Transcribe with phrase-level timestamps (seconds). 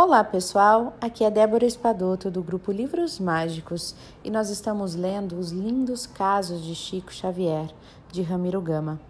[0.00, 5.50] Olá pessoal, aqui é Débora Espadoto do grupo Livros Mágicos e nós estamos lendo os
[5.50, 7.68] lindos casos de Chico Xavier,
[8.12, 9.00] de Ramiro Gama.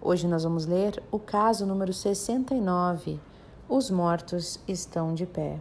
[0.00, 3.20] Hoje nós vamos ler o caso número 69:
[3.68, 5.60] Os mortos estão de pé.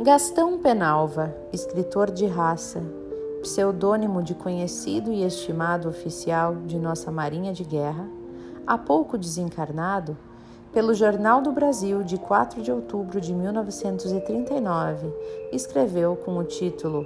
[0.00, 2.80] Gastão Penalva, escritor de raça,
[3.42, 8.08] pseudônimo de conhecido e estimado oficial de nossa Marinha de Guerra,
[8.64, 10.16] há pouco desencarnado,
[10.72, 15.12] pelo Jornal do Brasil de 4 de outubro de 1939,
[15.50, 17.04] escreveu com o título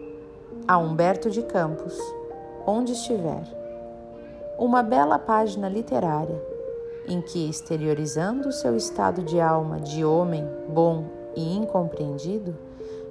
[0.68, 1.98] A Humberto de Campos,
[2.66, 3.42] Onde Estiver,
[4.58, 6.38] uma bela página literária
[7.08, 12.54] em que, exteriorizando seu estado de alma de homem bom e incompreendido,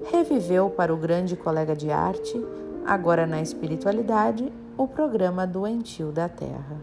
[0.05, 2.44] reviveu para o grande colega de arte,
[2.85, 6.77] agora na espiritualidade, o programa doentio da Terra.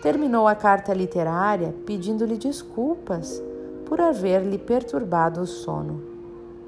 [0.00, 3.42] Terminou a carta literária pedindo-lhe desculpas
[3.84, 6.02] por haver-lhe perturbado o sono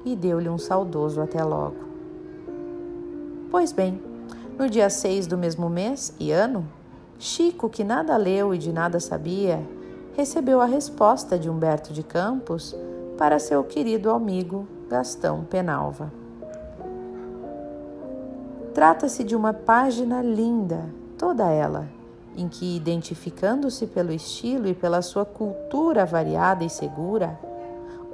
[0.03, 1.77] e deu-lhe um saudoso até logo.
[3.49, 4.01] Pois bem,
[4.57, 6.67] no dia 6 do mesmo mês e ano,
[7.17, 9.61] Chico, que nada leu e de nada sabia,
[10.15, 12.75] recebeu a resposta de Humberto de Campos
[13.21, 16.11] para seu querido amigo Gastão Penalva.
[18.73, 21.87] Trata-se de uma página linda, toda ela,
[22.35, 27.39] em que, identificando-se pelo estilo e pela sua cultura variada e segura,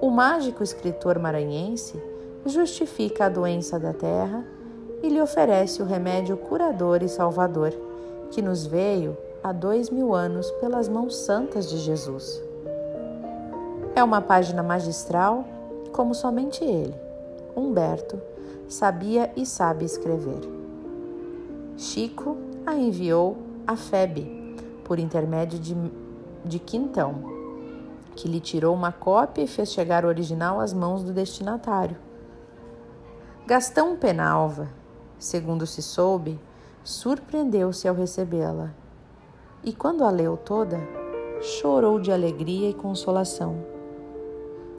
[0.02, 1.98] o mágico escritor maranhense
[2.46, 4.46] justifica a doença da terra
[5.02, 7.74] e lhe oferece o remédio curador e salvador
[8.30, 12.46] que nos veio há dois mil anos pelas mãos santas de Jesus.
[13.98, 15.44] É uma página magistral,
[15.92, 16.94] como somente ele,
[17.56, 18.22] Humberto,
[18.70, 20.40] sabia e sabe escrever.
[21.76, 25.76] Chico a enviou a Febe, por intermédio de,
[26.46, 27.24] de Quintão,
[28.16, 31.98] que lhe tirou uma cópia e fez chegar o original às mãos do destinatário.
[33.48, 34.70] Gastão Penalva,
[35.18, 36.40] segundo se soube,
[36.84, 38.70] surpreendeu-se ao recebê-la
[39.64, 40.80] e, quando a leu toda,
[41.42, 43.76] chorou de alegria e consolação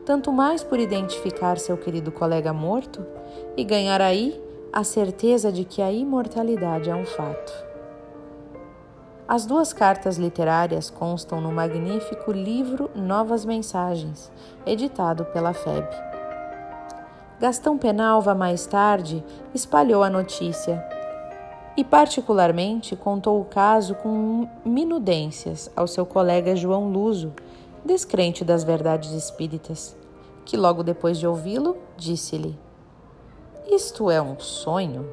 [0.08, 3.04] tanto mais por identificar seu querido colega morto
[3.54, 4.42] e ganhar aí
[4.72, 7.52] a certeza de que a imortalidade é um fato.
[9.28, 14.32] As duas cartas literárias constam no magnífico livro Novas Mensagens,
[14.64, 15.86] editado pela FEB.
[17.38, 19.22] Gastão Penalva, mais tarde,
[19.54, 20.82] espalhou a notícia
[21.76, 27.34] e, particularmente, contou o caso com minudências ao seu colega João Luso,
[27.88, 29.97] descrente das verdades espíritas,
[30.44, 32.56] que logo depois de ouvi-lo, disse-lhe:
[33.66, 35.09] Isto é um sonho?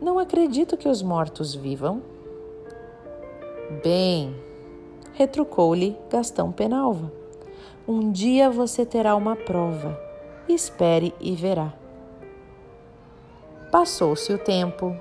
[0.00, 2.02] Não acredito que os mortos vivam.
[3.82, 4.36] Bem,
[5.14, 7.10] retrucou-lhe Gastão Penalva.
[7.88, 9.98] Um dia você terá uma prova.
[10.48, 11.72] Espere e verá.
[13.72, 14.94] Passou-se o tempo,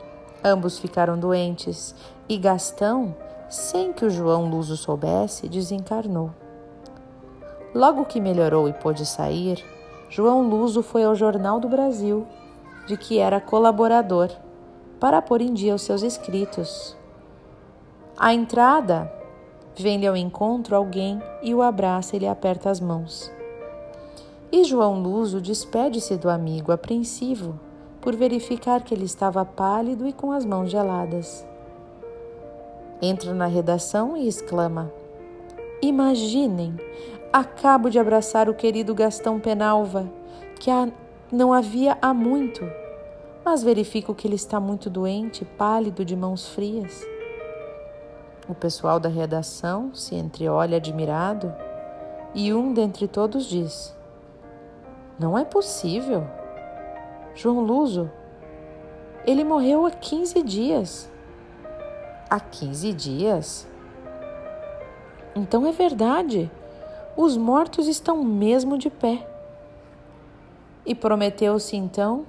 [0.44, 1.94] ambos ficaram doentes
[2.28, 3.16] e Gastão,
[3.50, 6.32] sem que o João Luso soubesse, desencarnou.
[7.75, 9.62] Logo que melhorou e pôde sair,
[10.09, 12.25] João Luso foi ao Jornal do Brasil,
[12.88, 14.30] de que era colaborador,
[14.97, 16.96] para pôr em dia os seus escritos.
[18.18, 19.12] À entrada,
[19.75, 23.30] vem-lhe ao encontro alguém e o abraça e lhe aperta as mãos.
[24.50, 27.59] E João Luso despede-se do amigo, apreensivo,
[28.00, 31.46] por verificar que ele estava pálido e com as mãos geladas.
[33.02, 34.90] Entra na redação e exclama:
[35.81, 36.74] Imaginem,
[37.35, 40.09] acabo de abraçar o querido Gastão Penalva,
[40.57, 40.72] que
[41.29, 42.66] não havia há muito,
[43.44, 47.06] mas verifico que ele está muito doente, pálido, de mãos frias.
[48.47, 51.53] O pessoal da redação se entreolha admirado
[52.34, 53.93] e um dentre todos diz:
[55.20, 56.26] Não é possível.
[57.34, 58.09] João Luso,
[59.26, 61.11] ele morreu há 15 dias.
[62.29, 63.67] Há 15 dias?
[65.35, 66.49] Então é verdade,
[67.17, 69.26] os mortos estão mesmo de pé.
[70.85, 72.26] E prometeu-se então,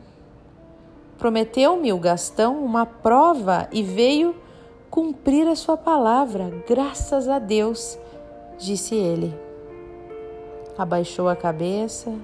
[1.19, 4.35] prometeu-me o Gastão uma prova e veio
[4.89, 7.99] cumprir a sua palavra, graças a Deus,
[8.59, 9.35] disse ele.
[10.79, 12.15] Abaixou a cabeça,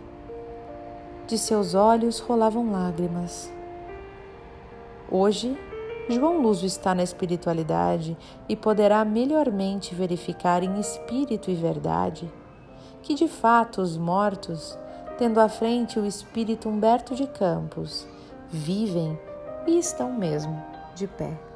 [1.27, 3.53] de seus olhos rolavam lágrimas.
[5.11, 5.59] Hoje
[6.09, 8.17] João Luso está na espiritualidade
[8.49, 12.31] e poderá melhormente verificar em espírito e verdade
[13.03, 14.79] que, de fato, os mortos,
[15.19, 18.07] tendo à frente o espírito Humberto de Campos,
[18.49, 19.19] vivem
[19.67, 20.63] e estão mesmo
[20.95, 21.52] de pé.